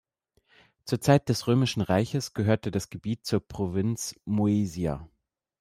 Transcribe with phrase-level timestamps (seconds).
[0.85, 5.07] Zur Zeit des Römischen Reiches gehörte das Gebiet zur Provinz Moesia.